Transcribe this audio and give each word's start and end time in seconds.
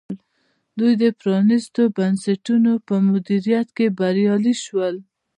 دوی 0.79 0.93
د 1.03 1.05
پرانیستو 1.19 1.81
بنسټونو 1.97 2.71
په 2.87 2.95
مدیریت 3.09 3.67
کې 3.77 3.87
بریالي 3.97 4.55
شول. 4.63 4.95